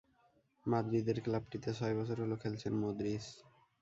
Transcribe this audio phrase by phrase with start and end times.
[0.65, 3.25] মাদ্রিদের ক্লাবটিতে ছয় বছর হলো খেলছেন মদরিচ।